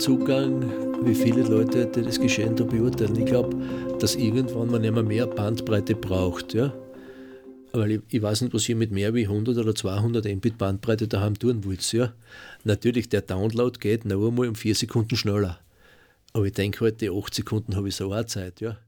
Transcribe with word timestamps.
Zugang, 0.00 1.04
wie 1.04 1.14
viele 1.14 1.42
Leute 1.42 1.84
die 1.84 2.00
das 2.00 2.18
Geschehen 2.18 2.56
da 2.56 2.64
beurteilen. 2.64 3.16
Ich 3.16 3.26
glaube, 3.26 3.54
dass 3.98 4.16
irgendwann 4.16 4.70
man 4.70 4.82
immer 4.82 5.02
mehr 5.02 5.26
Bandbreite 5.26 5.94
braucht. 5.94 6.54
Ja? 6.54 6.72
Weil 7.72 7.90
ich, 7.92 8.00
ich, 8.08 8.22
weiß 8.22 8.40
nicht, 8.40 8.54
was 8.54 8.66
ihr 8.66 8.76
mit 8.76 8.92
mehr 8.92 9.12
wie 9.12 9.24
100 9.24 9.58
oder 9.58 9.74
200 9.74 10.24
Mbit 10.24 10.56
Bandbreite 10.56 11.06
daheim 11.06 11.38
tun 11.38 11.66
wollt. 11.66 11.92
Ja? 11.92 12.14
Natürlich, 12.64 13.10
der 13.10 13.20
Download 13.20 13.78
geht 13.78 14.06
noch 14.06 14.26
einmal 14.26 14.48
um 14.48 14.54
4 14.54 14.74
Sekunden 14.74 15.18
schneller. 15.18 15.60
Aber 16.32 16.46
ich 16.46 16.54
denke 16.54 16.80
halt, 16.80 17.02
die 17.02 17.10
8 17.10 17.34
Sekunden 17.34 17.76
habe 17.76 17.88
ich 17.88 17.96
so 17.96 18.10
auch 18.14 18.24
Zeit. 18.24 18.62
Ja? 18.62 18.78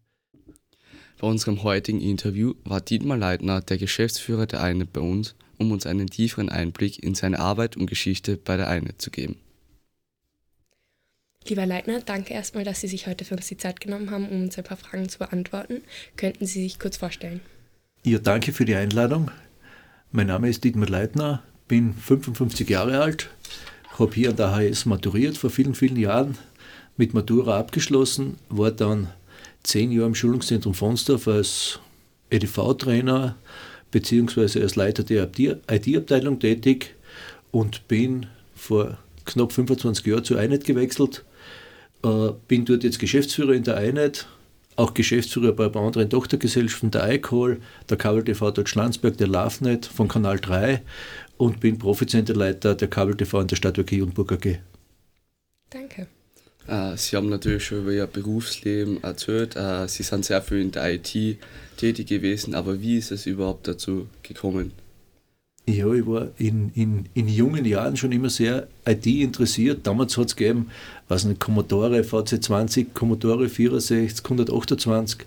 Bei 1.21 1.27
unserem 1.27 1.63
heutigen 1.63 2.01
Interview 2.01 2.55
war 2.65 2.81
Dietmar 2.81 3.19
Leitner, 3.19 3.61
der 3.61 3.77
Geschäftsführer 3.77 4.47
der 4.47 4.63
EINET 4.63 4.95
bei 4.95 5.03
uns, 5.03 5.35
um 5.59 5.73
uns 5.73 5.85
einen 5.85 6.09
tieferen 6.09 6.49
Einblick 6.49 7.03
in 7.03 7.15
seine 7.15 7.39
Arbeit 7.39 7.77
und 7.77 7.87
Geschichte 7.87 8.39
bei 8.39 8.57
der 8.57 8.71
EINET 8.71 9.03
zu 9.03 9.11
geben. 9.11 9.37
Lieber 11.49 11.67
Leitner, 11.67 12.01
danke 12.01 12.35
erstmal, 12.35 12.65
dass 12.65 12.81
Sie 12.81 12.89
sich 12.89 13.07
heute 13.07 13.25
für 13.25 13.35
uns 13.35 13.49
die 13.49 13.57
Zeit 13.57 13.81
genommen 13.81 14.11
haben, 14.11 14.29
um 14.29 14.43
uns 14.43 14.57
ein 14.59 14.65
paar 14.65 14.77
Fragen 14.77 15.09
zu 15.09 15.19
beantworten. 15.19 15.83
Könnten 16.17 16.47
Sie 16.47 16.63
sich 16.63 16.79
kurz 16.79 16.97
vorstellen? 16.97 17.41
Ja, 18.05 18.19
danke 18.19 18.53
für 18.53 18.65
die 18.65 18.77
Einladung. 18.77 19.31
Mein 20.13 20.29
Name 20.29 20.49
ist 20.49 20.63
Dietmar 20.63 20.89
Leitner, 20.89 21.43
bin 21.69 21.95
55 21.95 22.69
Jahre 22.69 23.01
alt, 23.01 23.31
habe 23.99 24.15
hier 24.15 24.31
an 24.31 24.37
der 24.37 24.53
HS 24.53 24.87
maturiert 24.87 25.37
vor 25.37 25.51
vielen, 25.51 25.75
vielen 25.75 25.97
Jahren, 25.97 26.39
mit 26.97 27.15
Matura 27.15 27.59
abgeschlossen, 27.59 28.37
war 28.49 28.71
dann 28.71 29.09
zehn 29.63 29.91
Jahre 29.91 30.09
im 30.09 30.15
Schulungszentrum 30.15 30.75
Fonsdorf 30.75 31.27
als 31.27 31.81
EDV-Trainer 32.31 33.37
bzw. 33.91 34.63
als 34.63 34.77
Leiter 34.77 35.03
der 35.03 35.31
IT-Abteilung 35.71 36.39
tätig 36.39 36.95
und 37.51 37.89
bin 37.89 38.27
vor 38.55 38.99
knapp 39.25 39.53
25 39.53 40.07
Jahren 40.07 40.25
zur 40.25 40.39
Einheit 40.39 40.65
gewechselt 40.65 41.25
bin 42.03 42.65
dort 42.65 42.85
jetzt 42.85 42.99
Geschäftsführer 42.99 43.53
in 43.53 43.63
der 43.63 43.77
Einheit, 43.77 44.27
auch 44.77 44.95
Geschäftsführer 44.95 45.53
bei 45.53 45.67
ein 45.67 45.73
paar 45.73 45.85
anderen 45.85 46.11
Tochtergesellschaften, 46.11 46.91
der 46.91 47.09
iCall, 47.13 47.61
der 47.89 47.97
Kabel 47.97 48.25
TV 48.25 48.51
Deutschlandsberg, 48.51 49.17
der 49.19 49.29
LoveNet 49.29 49.87
von 49.87 50.09
Kanal 50.09 50.39
3 50.39 50.83
und 51.37 51.61
bin 51.61 51.79
Profizenterleiter 51.79 52.75
der 52.75 52.89
Kabel 52.89 53.17
TV 53.17 53.41
in 53.41 53.49
der 53.49 53.57
Stadtwerke 53.57 53.97
Junburg 53.97 54.33
AG. 54.33 54.59
Danke. 55.71 56.07
Äh, 56.67 56.97
Sie 56.97 57.17
haben 57.17 57.29
natürlich 57.29 57.65
schon 57.65 57.83
über 57.83 57.93
Ihr 57.93 58.07
Berufsleben 58.07 59.03
erzählt. 59.03 59.57
Äh, 59.57 59.89
Sie 59.89 60.03
sind 60.03 60.25
sehr 60.25 60.43
viel 60.43 60.61
in 60.61 60.71
der 60.71 60.95
IT 60.95 61.39
tätig 61.77 62.07
gewesen, 62.07 62.55
aber 62.55 62.81
wie 62.81 62.99
ist 62.99 63.11
es 63.11 63.27
überhaupt 63.27 63.69
dazu 63.69 64.09
gekommen? 64.23 64.73
Ja, 65.67 65.93
ich 65.93 66.07
war 66.07 66.29
in, 66.39 66.73
in, 66.75 67.09
in 67.15 67.29
jungen 67.29 67.65
Jahren 67.65 67.97
schon 67.97 68.11
immer 68.11 68.31
sehr 68.31 68.67
IT 68.85 69.07
interessiert. 69.07 69.87
Damals 69.87 70.17
hat 70.17 70.27
es 70.27 70.37
gegeben, 70.37 70.71
was 71.07 71.25
nicht, 71.25 71.39
Commodore 71.39 72.01
VC20, 72.01 72.87
Commodore 72.95 73.49
64, 73.49 74.25
128. 74.25 75.21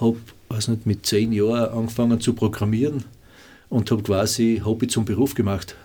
Habe 0.00 0.16
was 0.48 0.68
nicht, 0.68 0.86
mit 0.86 1.04
zehn 1.04 1.32
Jahren 1.32 1.70
angefangen 1.78 2.18
zu 2.20 2.32
programmieren 2.32 3.04
und 3.68 3.90
habe 3.90 4.02
quasi 4.02 4.62
Hobby 4.64 4.86
zum 4.88 5.04
Beruf 5.04 5.34
gemacht. 5.34 5.76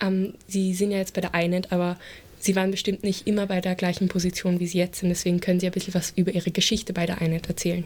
Ähm, 0.00 0.34
Sie 0.46 0.74
sind 0.74 0.90
ja 0.90 0.98
jetzt 0.98 1.14
bei 1.14 1.22
der 1.22 1.32
INET, 1.34 1.72
aber 1.72 1.96
Sie 2.38 2.54
waren 2.54 2.70
bestimmt 2.70 3.02
nicht 3.02 3.26
immer 3.26 3.46
bei 3.46 3.62
der 3.62 3.76
gleichen 3.76 4.08
Position, 4.08 4.60
wie 4.60 4.66
Sie 4.66 4.78
jetzt 4.78 5.00
sind. 5.00 5.08
Deswegen 5.08 5.40
können 5.40 5.58
Sie 5.58 5.66
ein 5.66 5.72
bisschen 5.72 5.94
was 5.94 6.12
über 6.16 6.32
Ihre 6.32 6.50
Geschichte 6.50 6.92
bei 6.92 7.06
der 7.06 7.22
INET 7.22 7.48
erzählen. 7.48 7.84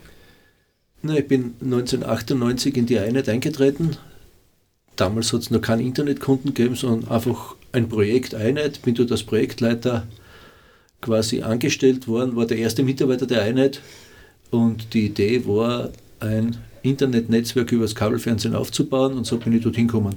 Na, 1.03 1.17
ich 1.17 1.29
bin 1.29 1.55
1998 1.63 2.77
in 2.77 2.87
die 2.87 2.97
INET 2.97 3.29
eingetreten, 3.29 3.97
damals 5.01 5.33
hat 5.33 5.41
es 5.41 5.51
noch 5.51 5.61
keinen 5.61 5.87
Internetkunden 5.87 6.55
gegeben, 6.55 6.75
sondern 6.75 7.11
einfach 7.11 7.57
ein 7.73 7.89
Projekt 7.89 8.35
Einheit. 8.35 8.83
Bin 8.83 8.95
dort 8.95 9.11
als 9.11 9.23
Projektleiter 9.23 10.07
quasi 11.01 11.43
angestellt 11.43 12.07
worden, 12.07 12.37
war 12.37 12.47
der 12.47 12.59
erste 12.59 12.83
Mitarbeiter 12.83 13.27
der 13.27 13.43
Einheit 13.43 13.81
und 14.51 14.93
die 14.95 15.07
Idee 15.07 15.47
war, 15.47 15.91
ein 16.21 16.59
Internetnetzwerk 16.83 17.73
über 17.73 17.85
das 17.85 17.95
Kabelfernsehen 17.95 18.55
aufzubauen 18.55 19.15
und 19.15 19.27
so 19.27 19.39
bin 19.39 19.55
ich 19.55 19.63
dorthin 19.63 19.87
gekommen. 19.87 20.17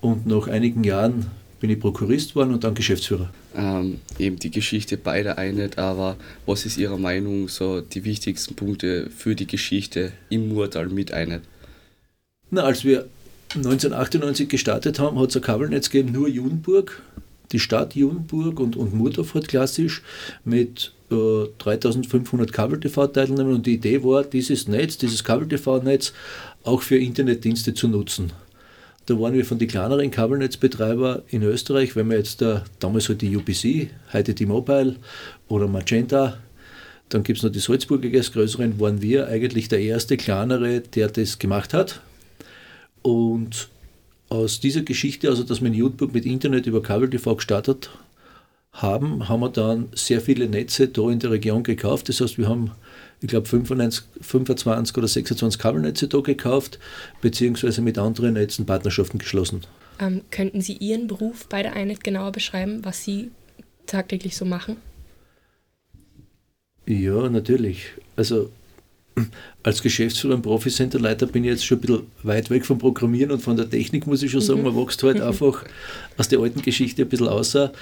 Und 0.00 0.26
nach 0.26 0.48
einigen 0.48 0.84
Jahren 0.84 1.26
bin 1.60 1.70
ich 1.70 1.80
Prokurist 1.80 2.36
worden 2.36 2.54
und 2.54 2.64
dann 2.64 2.74
Geschäftsführer. 2.74 3.30
Ähm, 3.54 4.00
eben 4.18 4.38
die 4.38 4.50
Geschichte 4.50 4.96
bei 4.96 5.22
der 5.22 5.38
Einheit, 5.38 5.76
aber 5.78 6.16
was 6.46 6.64
ist 6.64 6.78
Ihrer 6.78 6.98
Meinung 6.98 7.48
so 7.48 7.80
die 7.80 8.04
wichtigsten 8.04 8.54
Punkte 8.54 9.10
für 9.10 9.34
die 9.34 9.46
Geschichte 9.46 10.12
im 10.30 10.48
Murtal 10.48 10.88
mit 10.88 11.12
Einheit? 11.12 11.42
Na, 12.50 12.62
als 12.62 12.84
wir 12.84 13.06
1998 13.54 14.48
gestartet 14.48 14.98
haben, 14.98 15.18
hat 15.18 15.30
es 15.30 15.36
ein 15.36 15.42
Kabelnetz 15.42 15.90
gegeben, 15.90 16.12
nur 16.12 16.28
Junburg, 16.28 17.02
die 17.52 17.58
Stadt 17.58 17.94
Junburg 17.94 18.60
und, 18.60 18.76
und 18.76 18.94
Murdorf 18.94 19.34
klassisch 19.46 20.02
mit 20.44 20.92
äh, 21.10 21.46
3500 21.58 22.52
Kabel-TV-Teilnehmern 22.52 23.54
und 23.54 23.66
die 23.66 23.74
Idee 23.74 24.04
war, 24.04 24.24
dieses 24.24 24.68
Netz, 24.68 24.98
dieses 24.98 25.24
Kabel-TV-Netz 25.24 26.12
auch 26.64 26.82
für 26.82 26.98
Internetdienste 26.98 27.72
zu 27.72 27.88
nutzen. 27.88 28.32
Da 29.06 29.18
waren 29.18 29.32
wir 29.32 29.46
von 29.46 29.58
den 29.58 29.68
kleineren 29.68 30.10
Kabelnetzbetreibern 30.10 31.22
in 31.28 31.42
Österreich, 31.42 31.96
wenn 31.96 32.10
wir 32.10 32.18
jetzt 32.18 32.42
da, 32.42 32.64
damals 32.78 33.08
halt 33.08 33.22
die 33.22 33.34
UPC, 33.34 33.88
heute 34.12 34.34
die 34.34 34.44
Mobile 34.44 34.96
oder 35.48 35.66
Magenta, 35.66 36.36
dann 37.08 37.22
gibt 37.22 37.38
es 37.38 37.42
noch 37.42 37.50
die 37.50 37.60
Salzburger 37.60 38.14
als 38.18 38.32
größeren, 38.32 38.78
waren 38.78 39.00
wir 39.00 39.28
eigentlich 39.28 39.68
der 39.68 39.80
erste 39.80 40.18
kleinere, 40.18 40.80
der 40.80 41.08
das 41.08 41.38
gemacht 41.38 41.72
hat 41.72 42.02
und 43.02 43.68
aus 44.28 44.60
dieser 44.60 44.82
Geschichte, 44.82 45.28
also 45.28 45.42
dass 45.42 45.60
wir 45.60 45.68
in 45.68 45.74
YouTube 45.74 46.12
mit 46.12 46.26
Internet 46.26 46.66
über 46.66 46.82
Kabel-TV 46.82 47.36
gestartet 47.36 47.90
haben, 48.72 49.28
haben 49.28 49.40
wir 49.40 49.48
dann 49.48 49.88
sehr 49.94 50.20
viele 50.20 50.48
Netze 50.48 50.88
da 50.88 51.10
in 51.10 51.18
der 51.18 51.30
Region 51.30 51.62
gekauft. 51.62 52.08
Das 52.08 52.20
heißt, 52.20 52.38
wir 52.38 52.48
haben, 52.48 52.70
ich 53.20 53.28
glaube, 53.28 53.48
25 53.48 54.96
oder 54.96 55.08
26 55.08 55.58
Kabelnetze 55.58 56.08
da 56.08 56.20
gekauft, 56.20 56.78
beziehungsweise 57.20 57.80
mit 57.80 57.98
anderen 57.98 58.34
Netzen 58.34 58.66
Partnerschaften 58.66 59.18
geschlossen. 59.18 59.62
Ähm, 59.98 60.22
könnten 60.30 60.60
Sie 60.60 60.74
Ihren 60.74 61.06
Beruf 61.06 61.46
bei 61.48 61.62
der 61.62 61.72
Einheit 61.72 62.04
genauer 62.04 62.32
beschreiben, 62.32 62.84
was 62.84 63.02
Sie 63.02 63.30
tagtäglich 63.86 64.36
so 64.36 64.44
machen? 64.44 64.76
Ja, 66.86 67.28
natürlich. 67.28 67.92
Also 68.16 68.50
als 69.62 69.82
Geschäftsführer 69.82 70.34
und 70.34 70.42
Proficenterleiter 70.42 71.26
bin 71.26 71.44
ich 71.44 71.50
jetzt 71.50 71.64
schon 71.64 71.78
ein 71.78 71.80
bisschen 71.80 72.06
weit 72.22 72.50
weg 72.50 72.64
vom 72.66 72.78
Programmieren 72.78 73.32
und 73.32 73.42
von 73.42 73.56
der 73.56 73.68
Technik, 73.68 74.06
muss 74.06 74.22
ich 74.22 74.30
schon 74.30 74.40
sagen. 74.40 74.62
Man 74.62 74.74
mhm. 74.74 74.80
wächst 74.80 75.02
halt 75.02 75.20
einfach 75.20 75.64
aus 76.16 76.28
der 76.28 76.40
alten 76.40 76.62
Geschichte 76.62 77.02
ein 77.02 77.08
bisschen 77.08 77.28
außer. 77.28 77.72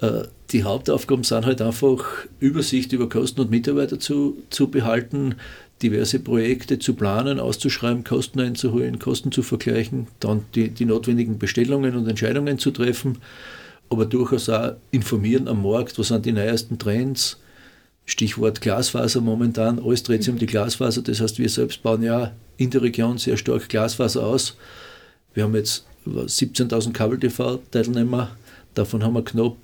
Äh, 0.00 0.22
die 0.50 0.64
Hauptaufgaben 0.64 1.24
sind 1.24 1.46
halt 1.46 1.62
einfach, 1.62 2.04
Übersicht 2.40 2.92
über 2.92 3.08
Kosten 3.08 3.40
und 3.40 3.50
Mitarbeiter 3.50 3.98
zu, 3.98 4.36
zu 4.50 4.68
behalten, 4.68 5.36
diverse 5.82 6.20
Projekte 6.20 6.78
zu 6.78 6.94
planen, 6.94 7.40
auszuschreiben, 7.40 8.04
Kosten 8.04 8.40
einzuholen, 8.40 8.98
Kosten 8.98 9.32
zu 9.32 9.42
vergleichen, 9.42 10.06
dann 10.20 10.44
die, 10.54 10.70
die 10.70 10.84
notwendigen 10.84 11.38
Bestellungen 11.38 11.96
und 11.96 12.08
Entscheidungen 12.08 12.58
zu 12.58 12.70
treffen, 12.70 13.18
aber 13.90 14.06
durchaus 14.06 14.48
auch 14.48 14.74
informieren 14.90 15.48
am 15.48 15.62
Markt, 15.62 15.98
was 15.98 16.08
sind 16.08 16.26
die 16.26 16.32
neuesten 16.32 16.78
Trends, 16.78 17.38
Stichwort 18.06 18.60
Glasfaser 18.60 19.20
momentan, 19.20 19.78
alles 19.78 20.02
dreht 20.02 20.22
sich 20.22 20.32
um 20.32 20.38
die 20.38 20.46
Glasfaser. 20.46 21.02
Das 21.02 21.20
heißt, 21.20 21.38
wir 21.38 21.48
selbst 21.48 21.82
bauen 21.82 22.02
ja 22.02 22.32
in 22.56 22.70
der 22.70 22.82
Region 22.82 23.18
sehr 23.18 23.36
stark 23.36 23.68
Glasfaser 23.68 24.24
aus. 24.24 24.56
Wir 25.32 25.44
haben 25.44 25.54
jetzt 25.54 25.86
17.000 26.06 26.92
Kabel-TV-Teilnehmer, 26.92 28.36
davon 28.74 29.02
haben 29.02 29.14
wir 29.14 29.24
knapp 29.24 29.56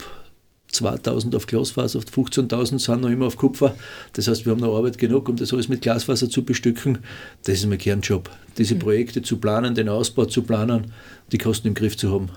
2.000 0.73 1.37
auf 1.37 1.47
Glasfaser, 1.47 1.99
15.000 1.99 2.79
sind 2.79 3.01
noch 3.03 3.11
immer 3.11 3.27
auf 3.27 3.37
Kupfer. 3.37 3.75
Das 4.15 4.29
heißt, 4.29 4.47
wir 4.47 4.53
haben 4.53 4.61
noch 4.61 4.77
Arbeit 4.77 4.99
genug, 4.99 5.29
um 5.29 5.37
das 5.37 5.53
alles 5.53 5.69
mit 5.69 5.83
Glasfaser 5.83 6.31
zu 6.31 6.45
bestücken. 6.45 6.99
Das 7.45 7.57
ist 7.57 7.67
mein 7.67 7.79
Kernjob, 7.79 8.31
diese 8.57 8.77
mhm. 8.77 8.81
Projekte 8.81 9.21
zu 9.23 9.39
planen, 9.39 9.75
den 9.75 9.89
Ausbau 9.89 10.25
zu 10.27 10.43
planen, 10.43 10.93
die 11.33 11.39
Kosten 11.39 11.69
im 11.69 11.75
Griff 11.75 11.97
zu 11.97 12.13
haben. 12.13 12.31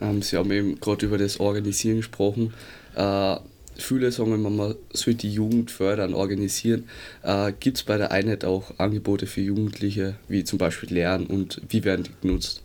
Ähm, 0.00 0.20
Sie 0.20 0.36
haben 0.36 0.50
eben 0.50 0.80
gerade 0.80 1.06
über 1.06 1.16
das 1.16 1.38
Organisieren 1.38 1.98
gesprochen. 1.98 2.52
Viele 3.76 4.12
sagen 4.12 4.34
immer, 4.34 4.50
man 4.50 4.74
soll 4.92 5.14
die 5.14 5.32
Jugend 5.32 5.70
fördern, 5.70 6.14
organisieren. 6.14 6.84
Äh, 7.22 7.52
Gibt 7.58 7.78
es 7.78 7.82
bei 7.82 7.96
der 7.96 8.12
Einheit 8.12 8.44
auch 8.44 8.78
Angebote 8.78 9.26
für 9.26 9.40
Jugendliche, 9.40 10.16
wie 10.28 10.44
zum 10.44 10.58
Beispiel 10.58 10.92
Lernen 10.92 11.26
und 11.26 11.60
wie 11.68 11.84
werden 11.84 12.04
die 12.04 12.10
genutzt? 12.26 12.62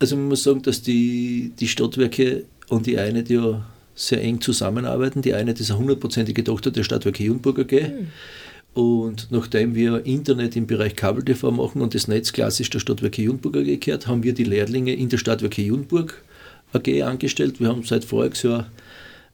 Also 0.00 0.16
man 0.16 0.28
muss 0.28 0.42
sagen, 0.42 0.62
dass 0.62 0.82
die, 0.82 1.52
die 1.58 1.68
Stadtwerke 1.68 2.44
und 2.68 2.86
die 2.86 2.98
Einheit 2.98 3.28
ja 3.28 3.64
sehr 3.94 4.22
eng 4.22 4.40
zusammenarbeiten. 4.40 5.22
Die 5.22 5.34
Einheit 5.34 5.60
ist 5.60 5.70
eine 5.70 5.78
hundertprozentige 5.78 6.42
Tochter 6.42 6.70
der 6.70 6.84
Stadtwerke 6.84 7.22
Junburg 7.22 7.58
AG. 7.58 7.72
Mhm. 7.72 8.08
Und 8.72 9.28
nachdem 9.30 9.74
wir 9.74 10.06
Internet 10.06 10.56
im 10.56 10.66
Bereich 10.66 10.96
Kabel-TV 10.96 11.50
machen 11.50 11.82
und 11.82 11.94
das 11.94 12.08
Netz 12.08 12.32
klassisch 12.32 12.70
der 12.70 12.78
Stadtwerke 12.78 13.22
Junburg 13.22 13.56
AG 13.56 13.80
gehört, 13.80 14.06
haben 14.06 14.22
wir 14.22 14.32
die 14.32 14.44
Lehrlinge 14.44 14.94
in 14.94 15.08
der 15.08 15.18
Stadtwerke 15.18 15.62
Junburg 15.62 16.22
AG 16.72 17.02
angestellt. 17.02 17.60
Wir 17.60 17.68
haben 17.68 17.82
seit 17.82 18.04
voriges 18.04 18.42
Jahr 18.42 18.70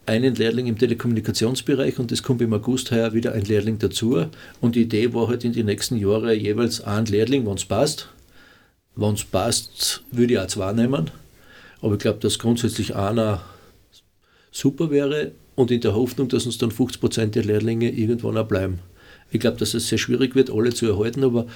einen 0.07 0.35
Lehrling 0.37 0.67
im 0.67 0.79
Telekommunikationsbereich 0.79 1.99
und 1.99 2.13
es 2.13 2.23
kommt 2.23 2.41
im 2.41 2.53
August 2.53 2.91
heuer 2.93 3.13
wieder 3.13 3.33
ein 3.33 3.45
Lehrling 3.45 3.79
dazu. 3.79 4.27
Und 4.61 4.77
die 4.77 4.83
Idee 4.83 5.13
war 5.13 5.29
halt 5.29 5.45
in 5.45 5.53
den 5.53 5.67
nächsten 5.67 5.97
Jahren 5.97 6.39
jeweils 6.39 6.81
ein 6.81 7.07
Lehrling, 7.07 7.47
wenn 7.47 7.55
es 7.55 7.65
passt. 7.65 8.09
Wenn 8.95 9.15
es 9.15 9.25
passt, 9.25 10.03
würde 10.13 10.35
ich 10.35 10.39
auch 10.39 10.47
zwei 10.47 10.73
nehmen. 10.73 11.11
Aber 11.83 11.95
ich 11.95 11.99
glaube, 12.01 12.21
dass 12.21 12.39
grundsätzlich 12.39 12.95
einer 12.95 13.43
super 14.51 14.91
wäre. 14.91 15.33
und 15.55 15.71
in 15.71 15.81
der 15.81 15.95
Hoffnung, 15.95 16.29
dass 16.29 16.45
uns 16.47 16.59
dann 16.59 16.71
50 16.71 17.01
Prozent 17.01 17.35
der 17.35 17.45
Lehrlinge 17.45 17.91
irgendwann 17.91 18.37
auch 18.37 18.47
bleiben. 18.47 18.79
Ich 19.31 19.41
glaube, 19.41 19.57
dass 19.57 19.75
es 19.75 19.89
sehr 19.89 19.99
schwierig 19.99 20.35
wird, 20.35 20.51
alle 20.51 20.73
zu 20.73 20.87
erhalten, 20.87 21.25
aber 21.25 21.47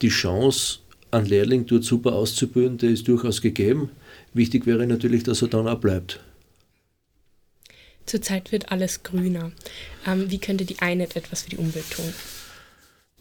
die 0.00 0.08
Chance, 0.08 0.78
einen 1.10 1.26
Lehrling 1.26 1.66
dort 1.66 1.84
super 1.84 2.14
auszubilden, 2.14 2.78
der 2.78 2.90
ist 2.90 3.06
durchaus 3.06 3.42
gegeben. 3.42 3.90
Wichtig 4.32 4.66
wäre 4.66 4.86
natürlich, 4.86 5.22
dass 5.22 5.42
er 5.42 5.48
dann 5.48 5.68
auch 5.68 5.78
bleibt. 5.78 6.20
Zurzeit 8.06 8.52
wird 8.52 8.72
alles 8.72 9.02
grüner. 9.02 9.52
Ähm, 10.06 10.30
wie 10.30 10.38
könnte 10.38 10.64
die 10.64 10.76
INET 10.82 11.16
etwas 11.16 11.42
für 11.42 11.50
die 11.50 11.58
Umwelt 11.58 11.90
tun? 11.90 12.12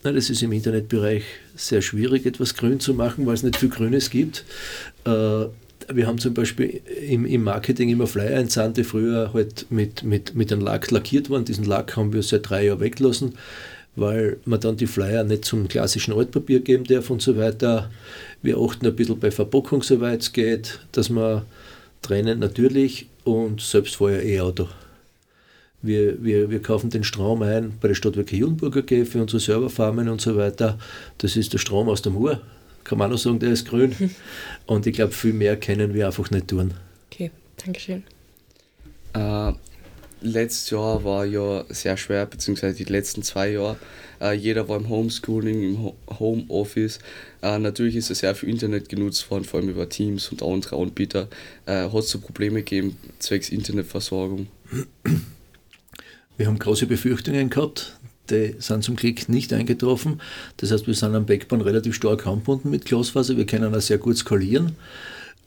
Na, 0.04 0.12
das 0.12 0.30
ist 0.30 0.42
im 0.42 0.52
Internetbereich 0.52 1.24
sehr 1.56 1.82
schwierig, 1.82 2.26
etwas 2.26 2.56
grün 2.56 2.80
zu 2.80 2.94
machen, 2.94 3.26
weil 3.26 3.36
es 3.36 3.44
nicht 3.44 3.58
viel 3.58 3.70
Grünes 3.70 4.10
gibt. 4.10 4.44
Äh, 5.06 5.46
wir 5.94 6.08
haben 6.08 6.18
zum 6.18 6.34
Beispiel 6.34 6.82
im, 7.08 7.26
im 7.26 7.44
Marketing 7.44 7.90
immer 7.90 8.08
Flyer 8.08 8.38
entsandt, 8.38 8.78
die 8.78 8.84
früher 8.84 9.32
halt 9.34 9.68
mit, 9.70 10.04
mit, 10.04 10.36
mit 10.36 10.52
einem 10.52 10.62
Lack 10.62 10.90
lackiert 10.92 11.30
waren. 11.30 11.46
Diesen 11.46 11.66
Lack 11.66 11.96
haben 11.96 12.14
wir 12.14 12.24
seit 12.24 12.50
drei 12.50 12.66
Jahren 12.66 12.80
weglassen, 12.80 13.36
weil 13.96 14.38
man 14.46 14.60
dann 14.60 14.78
die 14.78 14.88
Flyer 14.88 15.24
nicht 15.24 15.46
zum 15.46 15.68
klassischen 15.68 16.14
Altpapier 16.14 16.62
geben 16.62 16.86
darf 16.86 17.10
und 17.10 17.22
so 17.22 17.38
weiter. 17.38 17.92
Wir 18.42 18.58
achten 18.58 18.86
ein 18.88 18.96
bisschen 18.96 19.20
bei 19.20 19.32
Verpackung, 19.32 19.84
soweit 19.84 20.22
es 20.22 20.34
geht, 20.34 20.80
dass 20.92 21.10
wir 21.10 21.46
trennen 22.02 22.40
natürlich 22.40 23.08
und 23.24 23.62
Selbstfeuer 23.62 24.22
E-Auto. 24.22 24.68
Wir, 25.82 26.24
wir, 26.24 26.50
wir 26.50 26.62
kaufen 26.62 26.90
den 26.90 27.04
Strom 27.04 27.42
ein 27.42 27.74
bei 27.82 27.88
der 27.88 27.96
Stadtwerke 27.96 28.36
Judenburg 28.36 28.78
AG 28.78 29.06
für 29.06 29.22
unsere 29.22 29.40
Serverfarmen 29.40 30.10
und 30.10 30.22
so 30.22 30.38
weiter. 30.38 30.78
Das 31.18 31.36
ist 31.36 31.54
der 31.54 31.58
Strom 31.58 31.90
aus 31.90 32.02
der 32.02 32.12
Mur 32.12 32.42
kann 32.84 32.98
man 32.98 33.14
auch 33.14 33.18
sagen, 33.18 33.40
der 33.40 33.52
ist 33.52 33.68
grün. 33.68 33.96
Und 34.66 34.88
ich 34.88 34.94
glaube, 34.94 35.14
viel 35.14 35.34
mehr 35.34 35.58
können 35.58 35.94
wir 35.94 36.08
einfach 36.08 36.30
nicht 36.32 36.48
tun. 36.48 36.74
Okay, 37.12 37.32
Dankeschön. 37.64 38.04
Äh, 39.14 39.54
letztes 40.22 40.70
Jahr 40.70 41.04
war 41.04 41.26
ja 41.26 41.66
sehr 41.70 41.98
schwer, 41.98 42.26
beziehungsweise 42.26 42.76
die 42.76 42.92
letzten 42.92 43.24
zwei 43.24 43.52
Jahre. 43.52 43.78
Äh, 44.20 44.34
jeder 44.34 44.70
war 44.70 44.78
im 44.78 44.90
Homeschooling, 44.90 45.64
im 45.64 45.92
Homeoffice. 46.20 47.00
Äh, 47.42 47.60
natürlich 47.60 47.96
ist 47.96 48.12
es 48.12 48.20
sehr 48.20 48.36
viel 48.36 48.50
Internet 48.50 48.90
genutzt 48.90 49.30
worden, 49.30 49.44
vor 49.44 49.60
allem 49.60 49.70
über 49.70 49.90
Teams 49.90 50.30
und 50.30 50.44
andere 50.44 50.78
Anbieter. 50.78 51.28
Äh, 51.66 51.90
Hat 51.90 51.96
es 51.96 52.10
so 52.10 52.20
Probleme 52.20 52.60
gegeben 52.60 52.98
zwecks 53.20 53.50
Internetversorgung? 53.50 54.48
Wir 56.38 56.48
haben 56.48 56.60
große 56.60 56.88
Befürchtungen 56.88 57.50
gehabt, 57.50 57.98
die 58.30 58.56
sind 58.60 58.84
zum 58.84 58.96
Glück 58.96 59.30
nicht 59.30 59.54
eingetroffen. 59.54 60.22
Das 60.58 60.72
heißt, 60.72 60.88
wir 60.88 60.94
sind 60.94 61.16
am 61.16 61.26
Backbone 61.26 61.66
relativ 61.66 61.96
stark 61.96 62.26
angebunden 62.26 62.70
mit 62.70 62.86
Glasfaser. 62.86 63.38
Wir 63.38 63.46
können 63.46 63.74
auch 63.76 63.82
sehr 63.82 63.98
gut 63.98 64.18
skalieren. 64.18 64.76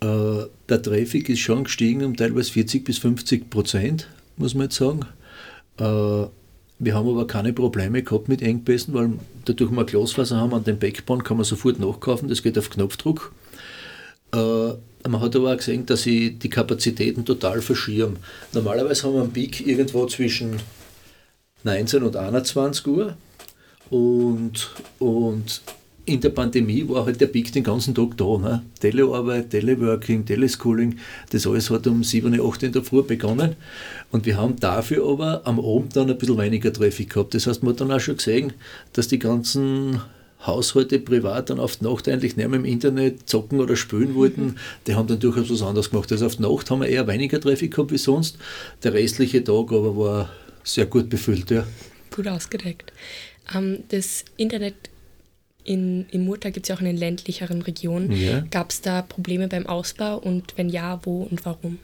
Äh, 0.01 0.47
der 0.69 0.83
Traffic 0.83 1.29
ist 1.29 1.41
schon 1.41 1.65
gestiegen 1.65 2.05
um 2.05 2.17
teilweise 2.17 2.53
40 2.53 2.85
bis 2.85 2.99
50 2.99 3.49
Prozent, 3.51 4.09
muss 4.37 4.55
man 4.55 4.65
jetzt 4.65 4.77
sagen. 4.77 5.01
Äh, 5.79 6.27
wir 6.79 6.95
haben 6.95 7.09
aber 7.09 7.27
keine 7.27 7.53
Probleme 7.53 8.03
gehabt 8.03 8.29
mit 8.29 8.43
Engpässen, 8.43 8.95
weil 8.95 9.13
dadurch 9.45 9.71
wir 9.71 9.85
Glasfaser 9.85 10.37
haben 10.37 10.55
an 10.55 10.65
dem 10.65 10.79
Backbone, 10.79 11.23
kann 11.23 11.37
man 11.37 11.45
sofort 11.45 11.79
nachkaufen. 11.79 12.29
Das 12.29 12.43
geht 12.43 12.59
auf 12.59 12.71
Knopfdruck. 12.71 13.33
Äh, 14.33 14.73
man 15.09 15.21
hat 15.21 15.37
aber 15.37 15.53
auch 15.53 15.57
gesehen, 15.57 15.87
dass 15.87 16.03
sie 16.03 16.33
die 16.33 16.49
Kapazitäten 16.49 17.25
total 17.25 17.61
verschirmen. 17.61 18.19
Normalerweise 18.53 19.05
haben 19.05 19.15
wir 19.15 19.23
einen 19.23 19.33
Peak 19.33 19.67
irgendwo 19.67 20.07
zwischen 20.07 20.61
19 21.63 22.03
und 22.03 22.17
21 22.17 22.87
Uhr. 22.87 23.17
Und, 23.91 24.71
und 24.99 25.63
in 26.07 26.21
der 26.21 26.31
Pandemie 26.31 26.87
war 26.89 27.07
halt 27.07 27.21
der 27.21 27.29
Peak 27.29 27.53
den 27.53 27.65
ganzen 27.65 27.95
Tag 27.95 28.17
da. 28.17 28.39
Ne? 28.39 28.63
Telearbeit, 28.81 29.51
Teleworking, 29.51 30.25
Teleschooling, 30.27 30.99
das 31.31 31.47
alles 31.47 31.71
hat 31.71 31.87
um 31.87 32.05
7, 32.05 32.41
8 32.41 32.63
in 32.65 32.73
der 32.73 32.83
Früh 32.83 33.03
begonnen. 33.03 33.57
Und 34.11 34.27
wir 34.27 34.37
haben 34.37 34.57
dafür 34.57 35.09
aber 35.09 35.43
am 35.45 35.59
Abend 35.59 35.97
dann 35.97 36.11
ein 36.11 36.19
bisschen 36.19 36.39
weniger 36.39 36.73
Traffic 36.73 37.11
gehabt. 37.11 37.35
Das 37.35 37.47
heißt, 37.47 37.63
man 37.63 37.73
hat 37.73 37.81
dann 37.81 37.93
auch 37.93 38.01
schon 38.01 38.17
gesehen, 38.17 38.53
dass 38.93 39.09
die 39.09 39.19
ganzen 39.19 40.01
Haushalte 40.47 40.99
privat 40.99 41.49
dann 41.49 41.59
auf 41.59 41.77
die 41.77 41.85
Nacht 41.85 42.07
eigentlich 42.07 42.37
nicht 42.37 42.49
mehr 42.49 42.59
im 42.59 42.67
Internet 42.67 43.29
zocken 43.29 43.61
oder 43.61 43.77
spielen 43.77 44.15
wollten, 44.15 44.57
die 44.87 44.95
haben 44.95 45.09
dann 45.09 45.19
durchaus 45.19 45.51
was 45.51 45.63
anderes 45.63 45.91
gemacht. 45.91 46.13
Also 46.13 46.27
auf 46.27 46.37
die 46.37 46.43
Nacht 46.43 46.71
haben 46.71 46.83
wir 46.83 46.89
eher 46.89 47.07
weniger 47.07 47.41
Traffic 47.41 47.73
gehabt 47.73 47.93
wie 47.93 47.99
sonst. 47.99 48.37
Der 48.83 48.93
restliche 48.93 49.43
Tag 49.43 49.73
aber 49.73 49.97
war 49.97 50.29
sehr 50.63 50.85
gut 50.85 51.09
befüllt, 51.09 51.51
ja. 51.51 51.67
Gut 52.15 52.29
ausgedeckt. 52.29 52.93
Ähm, 53.55 53.85
das 53.89 54.25
Internet 54.37 54.75
in, 55.65 56.07
in 56.11 56.25
Murta 56.25 56.51
gibt 56.51 56.67
es 56.67 56.69
ja 56.69 56.77
auch 56.77 56.81
in 56.81 56.87
den 56.87 56.97
ländlicheren 56.97 57.63
Regionen. 57.63 58.13
Ja. 58.13 58.41
Gab 58.51 58.71
es 58.71 58.81
da 58.81 59.03
Probleme 59.03 59.49
beim 59.49 59.67
Ausbau 59.67 60.19
und 60.19 60.57
wenn 60.57 60.69
ja, 60.69 61.01
wo 61.05 61.23
und 61.23 61.45
warum? 61.45 61.79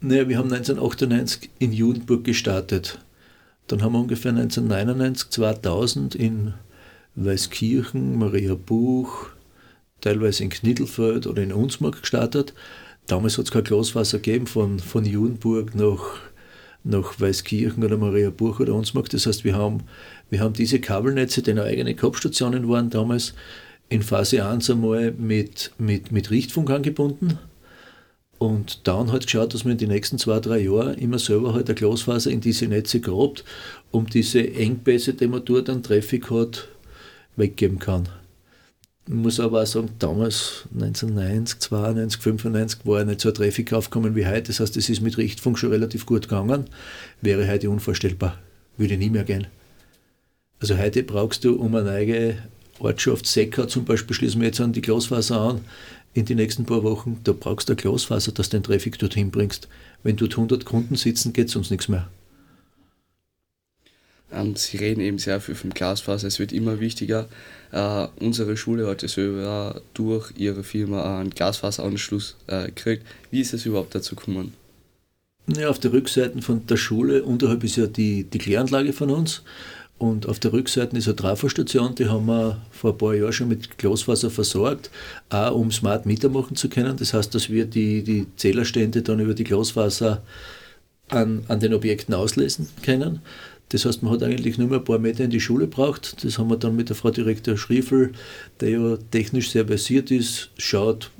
Naja, 0.00 0.28
wir 0.28 0.38
haben 0.38 0.52
1998 0.52 1.50
in 1.58 1.72
Judenburg 1.72 2.24
gestartet. 2.24 2.98
Dann 3.66 3.82
haben 3.82 3.92
wir 3.92 4.00
ungefähr 4.00 4.32
1999, 4.32 5.30
2000 5.30 6.14
in 6.14 6.54
Weißkirchen, 7.16 8.18
Maria 8.18 8.54
Buch, 8.54 9.26
teilweise 10.00 10.42
in 10.42 10.50
Knittelfeld 10.50 11.26
oder 11.26 11.42
in 11.42 11.52
Unsmark 11.52 12.00
gestartet. 12.00 12.54
Damals 13.06 13.36
hat 13.36 13.44
es 13.46 13.50
kein 13.50 13.64
Glaswasser 13.64 14.18
gegeben 14.18 14.46
von, 14.46 14.78
von 14.78 15.04
Judenburg 15.04 15.74
nach, 15.74 16.20
nach 16.82 17.20
Weißkirchen 17.20 17.84
oder 17.84 17.96
Mariaburg 17.96 18.60
oder 18.60 18.74
Unsmark. 18.74 19.08
Das 19.10 19.26
heißt, 19.26 19.44
wir 19.44 19.54
haben, 19.54 19.82
wir 20.30 20.40
haben 20.40 20.54
diese 20.54 20.80
Kabelnetze, 20.80 21.42
die 21.42 21.58
eigene 21.60 21.94
Kopfstationen 21.94 22.68
waren 22.68 22.88
damals, 22.88 23.34
in 23.88 24.02
Phase 24.02 24.46
1 24.46 24.70
einmal 24.70 25.12
mit, 25.12 25.72
mit, 25.76 26.12
mit 26.12 26.30
Richtfunk 26.30 26.70
angebunden. 26.70 27.38
Und 28.38 28.86
dann 28.88 29.12
halt 29.12 29.24
geschaut, 29.24 29.52
dass 29.52 29.64
man 29.64 29.72
in 29.72 29.78
den 29.78 29.90
nächsten 29.90 30.16
zwei, 30.16 30.40
drei 30.40 30.60
Jahren 30.60 30.94
immer 30.94 31.18
selber 31.18 31.52
halt 31.52 31.68
eine 31.68 31.74
Glasfaser 31.74 32.30
in 32.30 32.40
diese 32.40 32.68
Netze 32.68 33.00
grabt, 33.00 33.44
um 33.90 34.06
diese 34.06 34.40
Engpässe, 34.54 35.12
die 35.12 35.26
man 35.26 35.44
dort 35.44 35.68
an 35.68 35.82
Traffic 35.82 36.30
hat, 36.30 36.68
weggeben 37.36 37.78
kann. 37.78 38.08
Ich 39.06 39.12
muss 39.12 39.40
aber 39.40 39.62
auch 39.62 39.66
sagen, 39.66 39.90
damals 39.98 40.64
1990, 40.72 41.58
92, 41.58 42.22
95 42.22 42.86
war 42.86 43.00
ja 43.00 43.04
nicht 43.04 43.20
so 43.20 43.28
ein 43.28 43.34
Traffic 43.34 43.72
aufgekommen 43.72 44.14
wie 44.14 44.26
heute. 44.26 44.44
Das 44.44 44.60
heißt, 44.60 44.76
es 44.76 44.88
ist 44.88 45.02
mit 45.02 45.18
Richtfunk 45.18 45.58
schon 45.58 45.72
relativ 45.72 46.06
gut 46.06 46.22
gegangen. 46.22 46.66
Wäre 47.20 47.46
heute 47.46 47.68
unvorstellbar. 47.68 48.38
Würde 48.78 48.96
nie 48.96 49.10
mehr 49.10 49.24
gehen. 49.24 49.48
Also 50.60 50.76
heute 50.76 51.02
brauchst 51.02 51.44
du 51.44 51.56
um 51.56 51.74
eine 51.74 51.90
eigene 51.90 52.38
Ortschaft, 52.78 53.26
Secker 53.26 53.66
zum 53.66 53.86
Beispiel, 53.86 54.14
schließen 54.14 54.40
wir 54.40 54.48
jetzt 54.48 54.60
an 54.60 54.74
die 54.74 54.82
Glasfaser 54.82 55.40
an, 55.40 55.60
in 56.12 56.26
die 56.26 56.34
nächsten 56.34 56.66
paar 56.66 56.82
Wochen, 56.82 57.20
da 57.24 57.32
brauchst 57.32 57.68
du 57.70 57.76
Glasfaser, 57.76 58.32
dass 58.32 58.50
du 58.50 58.58
den 58.58 58.64
Traffic 58.64 58.98
dorthin 58.98 59.30
bringst. 59.30 59.68
Wenn 60.02 60.16
dort 60.16 60.32
100 60.32 60.64
Kunden 60.66 60.96
sitzen, 60.96 61.32
geht 61.32 61.48
sonst 61.48 61.70
nichts 61.70 61.88
mehr. 61.88 62.08
Ähm, 64.32 64.54
Sie 64.54 64.76
reden 64.76 65.00
eben 65.00 65.18
sehr 65.18 65.40
viel 65.40 65.54
vom 65.54 65.70
Glasfaser, 65.70 66.28
es 66.28 66.38
wird 66.38 66.52
immer 66.52 66.78
wichtiger. 66.78 67.28
Äh, 67.72 68.08
unsere 68.20 68.56
Schule 68.56 68.86
hat 68.86 69.00
selber 69.00 69.80
durch 69.94 70.32
ihre 70.36 70.62
Firma 70.62 71.20
einen 71.20 71.30
Glasfaseranschluss 71.30 72.36
äh, 72.48 72.66
gekriegt. 72.66 73.06
Wie 73.30 73.40
ist 73.40 73.54
es 73.54 73.64
überhaupt 73.64 73.94
dazu 73.94 74.14
gekommen? 74.14 74.52
Ja, 75.46 75.68
auf 75.68 75.78
der 75.80 75.92
Rückseite 75.92 76.42
von 76.42 76.66
der 76.66 76.76
Schule 76.76 77.24
unterhalb 77.24 77.64
ist 77.64 77.76
ja 77.76 77.86
die, 77.86 78.24
die 78.24 78.38
Kläranlage 78.38 78.92
von 78.92 79.10
uns. 79.10 79.42
Und 80.00 80.26
auf 80.26 80.38
der 80.38 80.54
Rückseite 80.54 80.96
ist 80.96 81.08
eine 81.08 81.16
Trafostation, 81.16 81.94
die 81.94 82.06
haben 82.06 82.24
wir 82.24 82.56
vor 82.70 82.92
ein 82.92 82.96
paar 82.98 83.12
Jahren 83.12 83.34
schon 83.34 83.48
mit 83.48 83.76
Glasfaser 83.76 84.30
versorgt, 84.30 84.90
auch 85.28 85.54
um 85.54 85.70
Smart 85.70 86.06
Meter 86.06 86.30
machen 86.30 86.56
zu 86.56 86.70
können. 86.70 86.96
Das 86.96 87.12
heißt, 87.12 87.34
dass 87.34 87.50
wir 87.50 87.66
die, 87.66 88.02
die 88.02 88.26
Zählerstände 88.36 89.02
dann 89.02 89.20
über 89.20 89.34
die 89.34 89.44
Glasfaser 89.44 90.22
an, 91.10 91.44
an 91.48 91.60
den 91.60 91.74
Objekten 91.74 92.14
auslesen 92.14 92.66
können. 92.82 93.20
Das 93.68 93.84
heißt, 93.84 94.02
man 94.02 94.14
hat 94.14 94.22
eigentlich 94.22 94.56
nur 94.56 94.68
mehr 94.68 94.78
ein 94.78 94.84
paar 94.84 94.98
Meter 94.98 95.24
in 95.24 95.30
die 95.30 95.38
Schule 95.38 95.66
braucht. 95.66 96.24
Das 96.24 96.38
haben 96.38 96.48
wir 96.48 96.56
dann 96.56 96.76
mit 96.76 96.88
der 96.88 96.96
Frau 96.96 97.10
Direktor 97.10 97.58
Schriefel, 97.58 98.12
der 98.60 98.70
ja 98.70 98.96
technisch 99.10 99.50
sehr 99.50 99.66
versiert 99.66 100.10
ist, 100.10 100.48
schaut, 100.56 101.10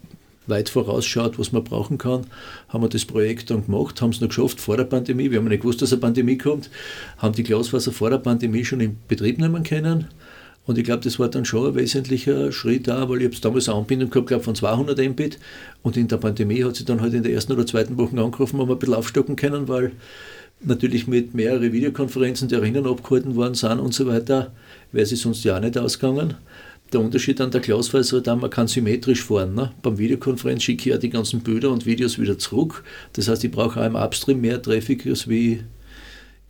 weit 0.50 0.68
vorausschaut, 0.68 1.38
was 1.38 1.52
man 1.52 1.64
brauchen 1.64 1.96
kann, 1.96 2.26
haben 2.68 2.82
wir 2.82 2.88
das 2.88 3.04
Projekt 3.04 3.50
dann 3.50 3.64
gemacht, 3.64 4.00
haben 4.02 4.10
es 4.10 4.20
noch 4.20 4.28
geschafft 4.28 4.60
vor 4.60 4.76
der 4.76 4.84
Pandemie. 4.84 5.30
Wir 5.30 5.38
haben 5.38 5.48
nicht 5.48 5.62
gewusst, 5.62 5.80
dass 5.80 5.92
eine 5.92 6.00
Pandemie 6.00 6.36
kommt, 6.36 6.68
haben 7.18 7.34
die 7.34 7.42
Glasfaser 7.42 7.92
vor 7.92 8.10
der 8.10 8.18
Pandemie 8.18 8.64
schon 8.64 8.80
in 8.80 8.98
Betrieb 9.08 9.38
nehmen 9.38 9.62
können. 9.62 10.08
Und 10.66 10.78
ich 10.78 10.84
glaube, 10.84 11.02
das 11.02 11.18
war 11.18 11.28
dann 11.28 11.44
schon 11.44 11.68
ein 11.68 11.74
wesentlicher 11.74 12.52
Schritt 12.52 12.86
da, 12.86 13.08
weil 13.08 13.22
ich 13.22 13.28
habe 13.28 13.40
damals 13.40 13.68
eine 13.68 13.78
Anbindung 13.78 14.10
gehabt 14.10 14.28
glaub, 14.28 14.44
von 14.44 14.54
200 14.54 14.98
Mbit 14.98 15.38
und 15.82 15.96
in 15.96 16.06
der 16.06 16.18
Pandemie 16.18 16.62
hat 16.62 16.76
sie 16.76 16.84
dann 16.84 17.00
halt 17.00 17.14
in 17.14 17.22
der 17.22 17.32
ersten 17.32 17.52
oder 17.52 17.66
zweiten 17.66 17.96
Woche 17.96 18.20
angerufen, 18.20 18.60
haben 18.60 18.68
wir 18.68 18.74
ein 18.74 18.78
bisschen 18.78 18.94
aufstocken 18.94 19.36
können, 19.36 19.68
weil 19.68 19.92
natürlich 20.62 21.06
mit 21.06 21.34
mehreren 21.34 21.72
Videokonferenzen 21.72 22.48
die 22.48 22.54
Erinnern 22.54 22.86
abgehalten 22.86 23.34
worden 23.34 23.54
sind 23.54 23.80
und 23.80 23.94
so 23.94 24.06
weiter, 24.06 24.52
wäre 24.92 25.06
sie 25.06 25.16
sonst 25.16 25.44
ja 25.44 25.56
auch 25.56 25.60
nicht 25.60 25.78
ausgegangen. 25.78 26.34
Der 26.92 27.00
Unterschied 27.00 27.40
an 27.40 27.50
der 27.50 27.60
Glasfaser 27.60 28.18
ist 28.18 28.26
halt, 28.26 28.40
man 28.40 28.50
kann 28.50 28.66
symmetrisch 28.66 29.22
fahren. 29.22 29.54
Ne? 29.54 29.72
Beim 29.82 29.98
Videokonferenz 29.98 30.64
schicke 30.64 30.80
ich 30.80 30.86
ja 30.86 30.98
die 30.98 31.10
ganzen 31.10 31.40
Bilder 31.40 31.70
und 31.70 31.86
Videos 31.86 32.18
wieder 32.18 32.38
zurück. 32.38 32.82
Das 33.12 33.28
heißt, 33.28 33.44
ich 33.44 33.50
brauche 33.50 33.80
auch 33.80 33.86
im 33.86 33.94
Upstream 33.94 34.40
mehr 34.40 34.60
Traffic, 34.60 35.06
als 35.06 35.28
wie 35.28 35.62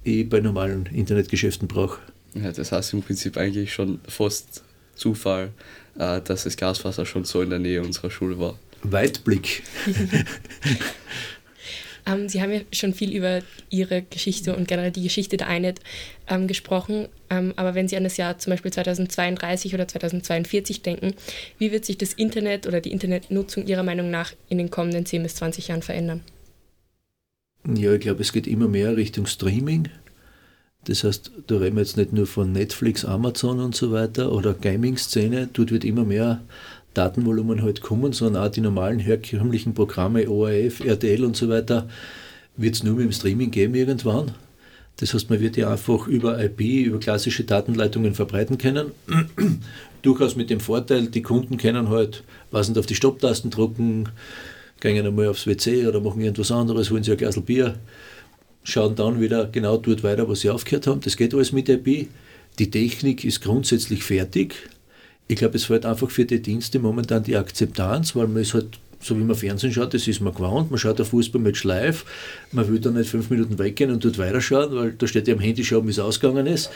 ich 0.02 0.28
bei 0.28 0.40
normalen 0.40 0.86
Internetgeschäften 0.86 1.68
brauche. 1.68 2.00
Ja, 2.34 2.52
das 2.52 2.72
heißt 2.72 2.94
im 2.94 3.02
Prinzip 3.02 3.36
eigentlich 3.36 3.72
schon 3.72 4.00
fast 4.08 4.62
Zufall, 4.94 5.50
äh, 5.98 6.20
dass 6.22 6.44
das 6.44 6.56
Glasfaser 6.56 7.04
schon 7.04 7.24
so 7.24 7.42
in 7.42 7.50
der 7.50 7.58
Nähe 7.58 7.82
unserer 7.82 8.10
Schule 8.10 8.38
war. 8.38 8.58
Weitblick. 8.82 9.62
Ähm, 12.06 12.28
Sie 12.28 12.40
haben 12.42 12.52
ja 12.52 12.60
schon 12.72 12.94
viel 12.94 13.14
über 13.14 13.40
Ihre 13.68 14.02
Geschichte 14.02 14.56
und 14.56 14.68
generell 14.68 14.90
die 14.90 15.02
Geschichte 15.02 15.36
der 15.36 15.48
Einheit 15.48 15.80
ähm, 16.28 16.46
gesprochen. 16.46 17.08
Ähm, 17.28 17.52
aber 17.56 17.74
wenn 17.74 17.88
Sie 17.88 17.96
an 17.96 18.04
das 18.04 18.16
Jahr 18.16 18.38
zum 18.38 18.52
Beispiel 18.52 18.72
2032 18.72 19.74
oder 19.74 19.86
2042 19.86 20.82
denken, 20.82 21.14
wie 21.58 21.72
wird 21.72 21.84
sich 21.84 21.98
das 21.98 22.12
Internet 22.12 22.66
oder 22.66 22.80
die 22.80 22.92
Internetnutzung 22.92 23.66
Ihrer 23.66 23.82
Meinung 23.82 24.10
nach 24.10 24.32
in 24.48 24.58
den 24.58 24.70
kommenden 24.70 25.06
10 25.06 25.22
bis 25.22 25.36
20 25.36 25.68
Jahren 25.68 25.82
verändern? 25.82 26.22
Ja, 27.74 27.92
ich 27.92 28.00
glaube, 28.00 28.22
es 28.22 28.32
geht 28.32 28.46
immer 28.46 28.68
mehr 28.68 28.96
Richtung 28.96 29.26
Streaming. 29.26 29.88
Das 30.84 31.04
heißt, 31.04 31.30
da 31.46 31.58
reden 31.58 31.76
wir 31.76 31.82
jetzt 31.82 31.98
nicht 31.98 32.12
nur 32.12 32.26
von 32.26 32.52
Netflix, 32.52 33.04
Amazon 33.04 33.60
und 33.60 33.76
so 33.76 33.92
weiter 33.92 34.32
oder 34.32 34.54
Gaming-Szene. 34.54 35.50
Dort 35.52 35.70
wird 35.70 35.84
immer 35.84 36.04
mehr 36.04 36.42
Datenvolumen 36.94 37.62
halt 37.62 37.80
kommen, 37.80 38.12
sondern 38.12 38.44
auch 38.44 38.50
die 38.50 38.60
normalen 38.60 38.98
herkömmlichen 38.98 39.74
Programme, 39.74 40.28
ORF, 40.28 40.80
RTL 40.80 41.24
und 41.24 41.36
so 41.36 41.48
weiter, 41.48 41.88
wird 42.56 42.74
es 42.74 42.82
nur 42.82 42.96
mit 42.96 43.04
dem 43.04 43.12
Streaming 43.12 43.50
geben 43.50 43.74
irgendwann. 43.74 44.32
Das 44.96 45.14
heißt, 45.14 45.30
man 45.30 45.40
wird 45.40 45.56
ja 45.56 45.70
einfach 45.70 46.06
über 46.06 46.42
IP, 46.42 46.60
über 46.60 46.98
klassische 46.98 47.44
Datenleitungen 47.44 48.14
verbreiten 48.14 48.58
können. 48.58 48.90
Durchaus 50.02 50.36
mit 50.36 50.50
dem 50.50 50.60
Vorteil, 50.60 51.06
die 51.06 51.22
Kunden 51.22 51.56
können 51.56 51.88
halt, 51.88 52.22
was 52.50 52.68
nicht 52.68 52.78
auf 52.78 52.86
die 52.86 52.94
Stopptasten 52.94 53.50
drucken, 53.50 54.10
gehen 54.80 55.06
einmal 55.06 55.28
aufs 55.28 55.46
WC 55.46 55.86
oder 55.86 56.00
machen 56.00 56.20
irgendwas 56.20 56.50
anderes, 56.50 56.90
holen 56.90 57.02
sich 57.02 57.12
ein 57.12 57.18
Glas 57.18 57.40
Bier, 57.40 57.76
schauen 58.62 58.94
dann 58.94 59.20
wieder 59.20 59.46
genau 59.46 59.78
dort 59.78 60.02
weiter, 60.02 60.28
wo 60.28 60.34
sie 60.34 60.50
aufgehört 60.50 60.86
haben. 60.86 61.00
Das 61.00 61.16
geht 61.16 61.34
alles 61.34 61.52
mit 61.52 61.68
IP. 61.68 62.08
Die 62.58 62.70
Technik 62.70 63.24
ist 63.24 63.40
grundsätzlich 63.40 64.02
fertig. 64.04 64.54
Ich 65.28 65.36
glaube, 65.36 65.56
es 65.56 65.64
fällt 65.64 65.86
einfach 65.86 66.10
für 66.10 66.24
die 66.24 66.42
Dienste 66.42 66.78
momentan 66.78 67.22
die 67.22 67.36
Akzeptanz, 67.36 68.16
weil 68.16 68.26
man 68.26 68.42
ist 68.42 68.54
halt, 68.54 68.78
so 69.00 69.16
wie 69.16 69.22
man 69.22 69.36
Fernsehen 69.36 69.72
schaut, 69.72 69.94
das 69.94 70.08
ist 70.08 70.20
man 70.20 70.34
gewohnt. 70.34 70.70
Man 70.70 70.78
schaut 70.78 71.00
ein 71.00 71.06
Fußballmatch 71.06 71.64
live, 71.64 72.04
man 72.52 72.68
will 72.68 72.80
da 72.80 72.90
nicht 72.90 73.10
fünf 73.10 73.30
Minuten 73.30 73.58
weggehen 73.58 73.90
und 73.90 74.04
dort 74.04 74.18
weiterschauen, 74.18 74.74
weil 74.74 74.92
da 74.92 75.06
steht 75.06 75.28
ja 75.28 75.34
am 75.34 75.40
Handy 75.40 75.64
schon, 75.64 75.86
wie 75.86 75.90
es 75.90 75.98
ausgegangen 75.98 76.46
ist. 76.46 76.70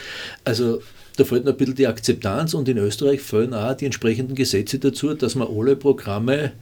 Also 0.45 0.81
da 1.17 1.25
fällt 1.25 1.45
noch 1.45 1.53
ein 1.53 1.59
bisschen 1.59 1.77
die 1.77 1.87
Akzeptanz 1.87 2.55
und 2.55 2.69
in 2.69 2.79
Österreich 2.79 3.21
fallen 3.21 3.55
auch 3.55 3.75
die 3.75 3.85
entsprechenden 3.85 4.35
Gesetze 4.35 4.79
dazu, 4.81 5.15
dass 5.15 5.37
man 5.37 5.49
alle 5.49 5.77
Programme 5.77 6.53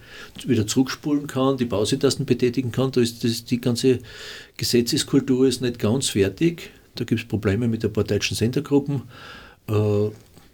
wieder 0.47 0.67
zurückspulen 0.67 1.27
kann, 1.27 1.57
die 1.57 1.65
Pausetasten 1.65 2.27
betätigen 2.27 2.71
kann. 2.71 2.93
Da 2.93 3.01
ist 3.01 3.25
das, 3.25 3.45
die 3.45 3.61
ganze 3.61 4.01
Gesetzeskultur 4.59 5.47
ist 5.47 5.63
nicht 5.63 5.79
ganz 5.79 6.11
fertig. 6.11 6.71
Da 6.97 7.05
gibt 7.05 7.23
es 7.23 7.29
Probleme 7.29 7.67
mit 7.67 7.83
ein 7.85 7.93
paar 7.93 8.05
deutschen 8.05 8.37
Sendergruppen. 8.37 9.03
Äh, 9.69 10.11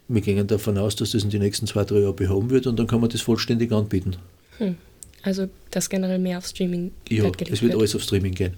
wir 0.09 0.21
gehen 0.21 0.45
davon 0.47 0.77
aus, 0.77 0.95
dass 0.95 1.11
das 1.11 1.23
in 1.23 1.29
den 1.29 1.41
nächsten 1.41 1.67
zwei, 1.67 1.85
drei 1.85 1.99
Jahren 1.99 2.15
behoben 2.15 2.49
wird 2.49 2.67
und 2.67 2.77
dann 2.77 2.87
kann 2.87 2.99
man 2.99 3.09
das 3.09 3.21
vollständig 3.21 3.71
anbieten. 3.71 4.17
Hm. 4.57 4.75
Also, 5.21 5.49
dass 5.71 5.89
generell 5.89 6.19
mehr 6.19 6.37
auf 6.37 6.47
Streaming 6.47 6.91
Ja, 7.09 7.31
es 7.51 7.61
wird, 7.61 7.75
alles 7.75 7.95
auf 7.95 8.01
Streaming 8.01 8.33
gehen. 8.33 8.53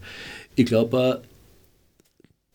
Ich 0.56 0.66
glaube 0.66 0.98
auch, 0.98 1.18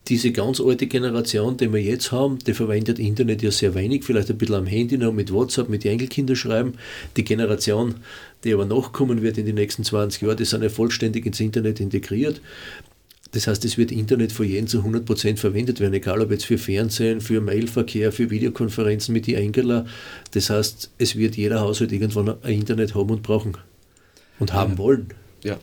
diese 0.09 0.31
ganz 0.31 0.61
alte 0.61 0.87
Generation, 0.87 1.57
die 1.57 1.73
wir 1.73 1.83
jetzt 1.83 2.13
haben, 2.13 2.39
die 2.39 2.55
verwendet 2.55 2.99
Internet 2.99 3.43
ja 3.43 3.51
sehr 3.51 3.75
wenig, 3.75 4.05
vielleicht 4.05 4.31
ein 4.31 4.39
bisschen 4.39 4.55
am 4.55 4.67
Handy 4.67 4.97
noch 4.97 5.13
mit 5.13 5.33
WhatsApp, 5.33 5.69
mit 5.69 5.83
den 5.83 5.93
Enkelkindern 5.93 6.37
schreiben. 6.37 6.75
Die 7.17 7.25
Generation, 7.25 7.97
die 8.45 8.55
aber 8.55 8.67
nachkommen 8.67 9.23
wird 9.23 9.37
in 9.37 9.47
den 9.47 9.57
nächsten 9.57 9.83
20 9.83 10.23
Jahren, 10.23 10.37
die 10.37 10.45
sind 10.45 10.63
ja 10.63 10.69
vollständig 10.69 11.27
ins 11.27 11.41
Internet 11.41 11.81
integriert. 11.81 12.41
Das 13.33 13.47
heißt, 13.47 13.65
es 13.65 13.77
wird 13.77 13.93
Internet 13.93 14.33
für 14.33 14.45
jeden 14.45 14.67
zu 14.67 14.83
100% 14.83 15.37
verwendet 15.37 15.81
werden, 15.81 15.95
egal 15.95 16.21
ob 16.21 16.31
jetzt 16.31 16.47
für 16.47 16.59
Fernsehen, 16.59 17.21
für 17.21 17.41
Mailverkehr, 17.41 18.13
für 18.13 18.31
Videokonferenzen 18.31 19.13
mit 19.13 19.27
die 19.27 19.35
Enkeler. 19.35 19.87
Das 20.33 20.51
heißt, 20.51 20.91
es 20.99 21.17
wird 21.17 21.37
jeder 21.37 21.61
Haushalt 21.61 21.93
irgendwann 21.93 22.43
ein 22.43 22.55
Internet 22.55 22.95
haben 22.95 23.11
und 23.11 23.23
brauchen 23.23 23.57
und 24.39 24.53
haben 24.53 24.73
ja. 24.73 24.79
wollen. 24.79 25.09
Ja, 25.43 25.59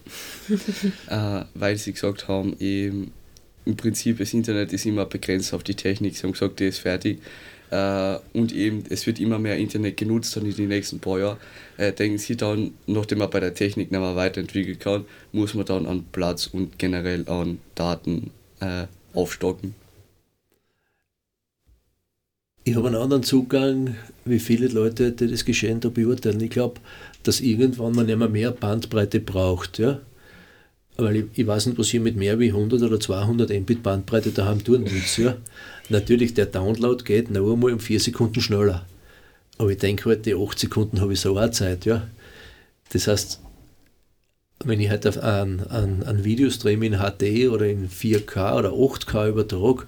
äh, 1.42 1.46
weil 1.56 1.78
Sie 1.78 1.94
gesagt 1.94 2.28
haben, 2.28 2.56
eben, 2.60 3.12
im 3.66 3.78
Prinzip 3.78 4.18
das 4.18 4.34
Internet 4.34 4.74
ist 4.74 4.86
immer 4.86 5.06
begrenzt 5.06 5.54
auf 5.54 5.64
die 5.64 5.76
Technik. 5.76 6.16
Sie 6.18 6.24
haben 6.24 6.34
gesagt, 6.34 6.60
die 6.60 6.66
ist 6.66 6.80
fertig. 6.80 7.20
Äh, 7.74 8.20
und 8.34 8.54
eben, 8.54 8.84
es 8.90 9.08
wird 9.08 9.20
immer 9.20 9.40
mehr 9.40 9.58
Internet 9.58 9.98
genutzt 9.98 10.36
dann 10.36 10.46
in 10.46 10.56
den 10.56 10.68
nächsten 10.68 11.00
paar 11.00 11.20
Jahren. 11.20 11.38
Äh, 11.78 11.92
denken 11.92 12.20
Sie 12.20 12.38
dann, 12.38 12.76
nachdem 12.86 13.18
man 13.18 13.32
bei 13.32 13.40
der 13.40 13.56
Technik 13.56 13.90
nicht 13.92 14.00
mehr 14.00 14.16
weiterentwickeln 14.16 14.78
kann, 14.78 15.06
muss 15.32 15.56
man 15.56 15.66
dann 15.66 15.88
an 15.88 16.06
Platz 16.12 16.46
und 16.46 16.78
generell 16.78 17.28
an 17.28 17.58
Daten 17.74 18.30
äh, 18.60 18.86
aufstocken? 19.16 19.74
Ich 22.64 22.76
habe 22.76 22.88
einen 22.88 22.98
anderen 22.98 23.24
Zugang, 23.24 23.96
wie 24.24 24.40
viele 24.40 24.68
Leute, 24.68 25.12
die 25.12 25.28
das 25.28 25.44
Geschehen 25.44 25.80
da 25.80 25.90
beurteilen. 25.90 26.42
Ich 26.42 26.52
glaube, 26.52 26.80
dass 27.24 27.42
irgendwann 27.42 27.96
man 27.96 28.08
immer 28.08 28.30
mehr 28.30 28.52
Bandbreite 28.52 29.20
braucht. 29.20 29.80
Ja? 29.80 30.00
Weil 30.98 31.16
ich, 31.16 31.26
ich, 31.34 31.48
weiß 31.48 31.66
nicht, 31.68 31.80
was 31.80 31.94
ihr 31.94 32.02
mit 32.02 32.16
mehr 32.16 32.40
wie 32.40 32.50
100 32.50 32.82
oder 32.82 33.00
200 33.00 33.50
Mbit 33.50 33.84
Bandbreite 33.84 34.32
daheim 34.32 34.64
tun 34.64 34.86
willst. 34.88 35.18
Ja. 35.18 35.36
Natürlich, 35.90 36.34
der 36.34 36.46
Download 36.46 37.04
geht 37.04 37.32
noch 37.32 37.52
einmal 37.52 37.74
um 37.74 37.80
4 37.80 38.00
Sekunden 38.00 38.42
schneller. 38.42 38.86
Aber 39.58 39.70
ich 39.70 39.78
denke 39.78 40.10
halt, 40.10 40.26
die 40.26 40.36
8 40.36 40.58
Sekunden 40.58 41.02
habe 41.02 41.14
ich 41.14 41.20
so 41.20 41.38
auch 41.38 41.52
Zeit. 41.52 41.86
Ja. 41.86 42.08
Das 42.92 43.08
heißt, 43.08 43.40
wenn 44.66 44.80
ich 44.80 44.90
halt 44.90 45.18
einen, 45.18 45.62
einen, 45.68 46.04
einen 46.04 46.24
Videostream 46.24 46.84
in 46.84 47.00
HD 47.00 47.50
oder 47.50 47.68
in 47.68 47.90
4K 47.90 48.58
oder 48.58 48.70
8K 48.70 49.30
übertrage, 49.30 49.86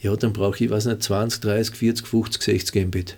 ja, 0.00 0.14
dann 0.16 0.32
brauche 0.32 0.56
ich, 0.56 0.62
ich 0.62 0.70
weiß 0.70 0.86
nicht, 0.86 1.02
20, 1.02 1.40
30, 1.40 1.74
40, 1.74 2.06
50, 2.06 2.42
60 2.42 2.86
Mbit. 2.86 3.16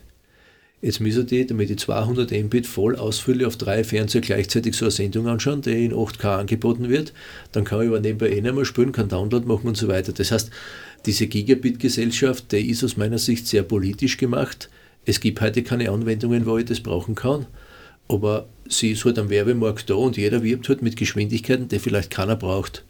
Jetzt 0.86 1.00
müssen 1.00 1.26
die, 1.26 1.44
damit 1.44 1.68
ich 1.68 1.80
200 1.80 2.30
Mbit 2.30 2.64
voll 2.64 2.94
ausfülle, 2.94 3.48
auf 3.48 3.56
drei 3.56 3.82
Fernseher 3.82 4.20
gleichzeitig 4.20 4.76
so 4.76 4.84
eine 4.84 4.92
Sendung 4.92 5.26
anschauen, 5.26 5.60
die 5.60 5.84
in 5.84 5.92
8K 5.92 6.38
angeboten 6.38 6.88
wird. 6.88 7.12
Dann 7.50 7.64
kann 7.64 7.80
ich 7.82 7.88
aber 7.88 7.98
nebenbei 7.98 8.30
eh 8.30 8.40
nicht 8.40 8.54
mehr 8.54 8.64
spielen, 8.64 8.92
kann 8.92 9.08
Download 9.08 9.44
machen 9.48 9.66
und 9.66 9.76
so 9.76 9.88
weiter. 9.88 10.12
Das 10.12 10.30
heißt, 10.30 10.48
diese 11.04 11.26
Gigabit-Gesellschaft, 11.26 12.52
die 12.52 12.70
ist 12.70 12.84
aus 12.84 12.96
meiner 12.96 13.18
Sicht 13.18 13.48
sehr 13.48 13.64
politisch 13.64 14.16
gemacht. 14.16 14.70
Es 15.04 15.18
gibt 15.18 15.40
heute 15.40 15.64
keine 15.64 15.90
Anwendungen, 15.90 16.46
wo 16.46 16.56
ich 16.56 16.66
das 16.66 16.78
brauchen 16.78 17.16
kann. 17.16 17.46
Aber 18.06 18.46
sie 18.68 18.92
ist 18.92 19.04
halt 19.04 19.18
am 19.18 19.28
Werbemarkt 19.28 19.90
da 19.90 19.94
und 19.94 20.16
jeder 20.16 20.44
wirbt 20.44 20.68
halt 20.68 20.82
mit 20.82 20.96
Geschwindigkeiten, 20.96 21.66
die 21.66 21.80
vielleicht 21.80 22.12
keiner 22.12 22.36
braucht. 22.36 22.84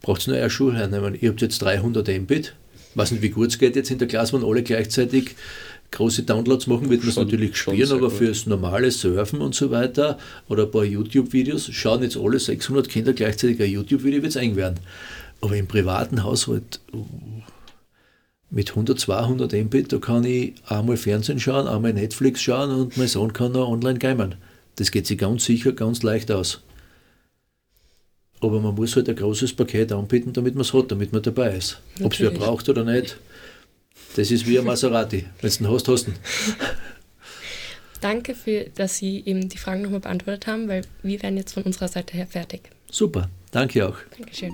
Braucht 0.00 0.20
es 0.20 0.26
nur 0.28 0.36
eine 0.36 0.48
Schuhe 0.48 0.74
hernehmen. 0.74 1.18
Ihr 1.20 1.30
habt 1.30 1.42
jetzt 1.42 1.58
300 1.58 2.06
Mbit. 2.06 2.54
Ich 2.92 2.96
weiß 2.96 3.10
nicht, 3.10 3.22
wie 3.22 3.30
gut 3.30 3.48
es 3.48 3.58
geht 3.58 3.74
jetzt 3.74 3.90
in 3.90 3.98
der 3.98 4.06
Klasse, 4.06 4.34
wenn 4.34 4.48
alle 4.48 4.62
gleichzeitig 4.62 5.34
große 5.92 6.22
Downloads 6.22 6.66
machen, 6.66 6.90
wird 6.90 7.00
man 7.00 7.10
es 7.10 7.16
natürlich 7.16 7.56
spielen, 7.56 7.90
aber 7.90 8.10
fürs 8.10 8.46
normale 8.46 8.90
Surfen 8.90 9.40
und 9.40 9.54
so 9.54 9.70
weiter 9.70 10.18
oder 10.48 10.64
ein 10.64 10.70
paar 10.70 10.84
YouTube-Videos, 10.84 11.70
schauen 11.72 12.02
jetzt 12.02 12.16
alle 12.16 12.38
600 12.38 12.88
Kinder 12.88 13.12
gleichzeitig 13.12 13.60
ein 13.60 13.70
YouTube-Video, 13.70 14.22
wird 14.22 14.30
es 14.30 14.36
eng 14.36 14.56
werden. 14.56 14.80
Aber 15.40 15.56
im 15.56 15.66
privaten 15.66 16.22
Haushalt 16.22 16.80
mit 18.50 18.70
100, 18.70 18.98
200 18.98 19.52
Mbit, 19.52 19.92
da 19.92 19.98
kann 19.98 20.24
ich 20.24 20.54
einmal 20.66 20.96
Fernsehen 20.96 21.40
schauen, 21.40 21.66
einmal 21.66 21.92
Netflix 21.92 22.42
schauen 22.42 22.70
und 22.70 22.96
mein 22.96 23.08
Sohn 23.08 23.32
kann 23.32 23.52
noch 23.52 23.68
online 23.68 23.98
gamen. 23.98 24.34
Das 24.76 24.90
geht 24.90 25.06
sich 25.06 25.18
ganz 25.18 25.44
sicher 25.44 25.72
ganz 25.72 26.02
leicht 26.02 26.30
aus. 26.30 26.62
Aber 28.40 28.60
man 28.60 28.74
muss 28.74 28.96
halt 28.96 29.08
ein 29.08 29.16
großes 29.16 29.52
Paket 29.52 29.92
anbieten, 29.92 30.32
damit 30.32 30.54
man 30.54 30.62
es 30.62 30.72
hat, 30.72 30.90
damit 30.90 31.12
man 31.12 31.22
dabei 31.22 31.56
ist. 31.56 31.80
Ob 32.02 32.14
es 32.14 32.20
wer 32.20 32.30
braucht 32.30 32.68
oder 32.68 32.84
nicht, 32.84 33.18
das 34.16 34.30
ist 34.30 34.46
wie 34.46 34.58
ein 34.58 34.64
Maserati. 34.64 35.26
Wenn 35.40 35.50
du 35.50 35.64
ihn 35.64 35.70
hast, 35.70 35.88
hast 35.88 36.06
du 36.06 36.10
ihn. 36.10 36.16
Danke, 38.00 38.34
für, 38.34 38.64
dass 38.74 38.96
Sie 38.96 39.22
eben 39.26 39.48
die 39.48 39.58
Fragen 39.58 39.82
nochmal 39.82 40.00
beantwortet 40.00 40.46
haben, 40.46 40.68
weil 40.68 40.82
wir 41.02 41.22
werden 41.22 41.36
jetzt 41.36 41.52
von 41.52 41.64
unserer 41.64 41.88
Seite 41.88 42.16
her 42.16 42.26
fertig. 42.26 42.70
Super, 42.90 43.28
danke 43.50 43.86
auch. 43.86 43.96
Dankeschön. 44.16 44.52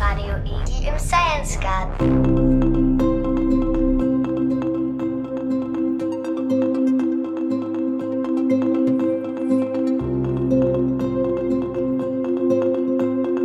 Radio 0.00 0.34
E 0.44 0.88
im 0.88 0.98
Science 0.98 1.58
Garten. 1.60 2.51